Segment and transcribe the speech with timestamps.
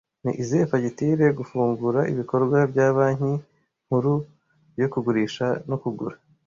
[0.23, 3.33] Ni izihe fagitire Gufungura ibikorwa bya banki
[3.85, 4.13] nkuru
[4.79, 6.15] yo kugurisha no kugura